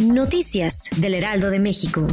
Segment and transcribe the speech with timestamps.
[0.00, 2.06] Noticias del Heraldo de México.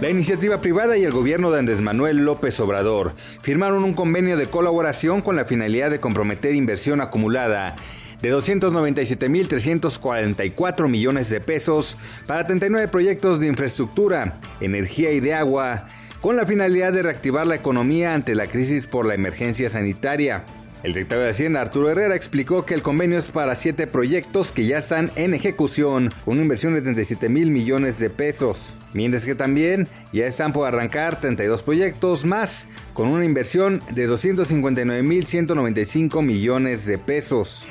[0.00, 4.46] La iniciativa privada y el gobierno de Andrés Manuel López Obrador firmaron un convenio de
[4.46, 7.76] colaboración con la finalidad de comprometer inversión acumulada
[8.22, 15.88] de 297.344 millones de pesos para 39 proyectos de infraestructura, energía y de agua,
[16.20, 20.44] con la finalidad de reactivar la economía ante la crisis por la emergencia sanitaria.
[20.82, 24.64] El director de Hacienda, Arturo Herrera, explicó que el convenio es para siete proyectos que
[24.64, 28.72] ya están en ejecución, con una inversión de 37 mil millones de pesos.
[28.94, 35.02] Mientras que también ya están por arrancar 32 proyectos más, con una inversión de 259
[35.02, 37.66] mil 195 millones de pesos.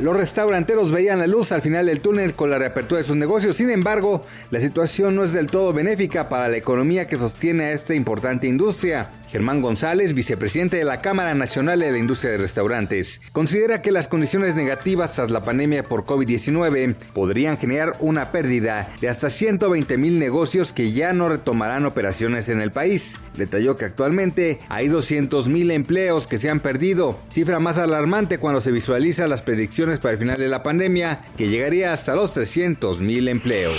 [0.00, 3.56] Los restauranteros veían la luz al final del túnel con la reapertura de sus negocios,
[3.56, 7.72] sin embargo, la situación no es del todo benéfica para la economía que sostiene a
[7.72, 9.12] esta importante industria.
[9.28, 14.08] Germán González, vicepresidente de la Cámara Nacional de la Industria de Restaurantes, considera que las
[14.08, 20.18] condiciones negativas tras la pandemia por COVID-19 podrían generar una pérdida de hasta 120 mil
[20.18, 23.16] negocios que ya no retomarán operaciones en el país.
[23.36, 28.60] Detalló que actualmente hay 200 mil empleos que se han perdido, cifra más alarmante cuando
[28.60, 33.00] se visualiza las predicciones para el final de la pandemia, que llegaría hasta los 300
[33.00, 33.76] mil empleos.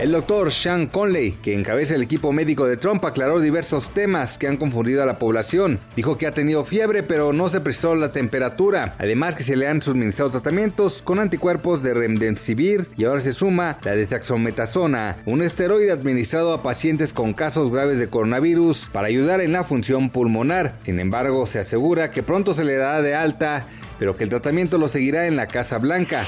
[0.00, 4.48] El doctor Sean Conley, que encabeza el equipo médico de Trump, aclaró diversos temas que
[4.48, 5.78] han confundido a la población.
[5.94, 8.96] Dijo que ha tenido fiebre, pero no se precisó la temperatura.
[8.98, 13.78] Además que se le han suministrado tratamientos con anticuerpos de remdesivir y ahora se suma
[13.84, 19.52] la dexametazona, un esteroide administrado a pacientes con casos graves de coronavirus para ayudar en
[19.52, 20.78] la función pulmonar.
[20.84, 23.66] Sin embargo, se asegura que pronto se le dará de alta
[24.02, 26.26] pero que el tratamiento lo seguirá en la Casa Blanca.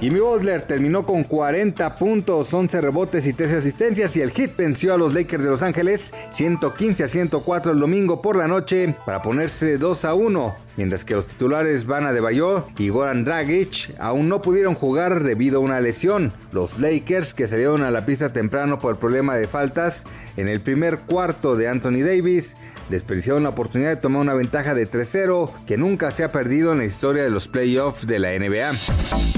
[0.00, 4.94] Jimmy Butler terminó con 40 puntos, 11 rebotes y 13 asistencias y el Heat venció
[4.94, 9.20] a los Lakers de Los Ángeles 115 a 104 el domingo por la noche para
[9.20, 14.40] ponerse 2 a 1, mientras que los titulares Van Adebayo y Goran Dragic aún no
[14.40, 16.32] pudieron jugar debido a una lesión.
[16.52, 20.06] Los Lakers que salieron a la pista temprano por el problema de faltas
[20.38, 22.56] en el primer cuarto de Anthony Davis
[22.88, 26.78] desperdiciaron la oportunidad de tomar una ventaja de 3-0 que nunca se ha perdido en
[26.78, 28.72] la historia de los playoffs de la NBA.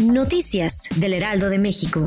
[0.06, 2.06] Noticias del Heraldo de México.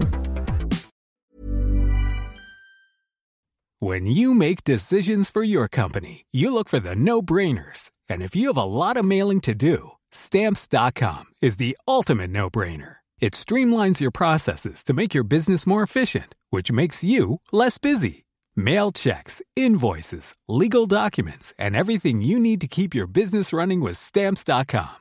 [3.79, 7.89] When you make decisions for your company, you look for the no-brainers.
[8.07, 12.97] And if you have a lot of mailing to do, stamps.com is the ultimate no-brainer.
[13.19, 18.25] It streamlines your processes to make your business more efficient, which makes you less busy.
[18.55, 23.97] Mail checks, invoices, legal documents, and everything you need to keep your business running with
[23.97, 25.00] Stamps.com.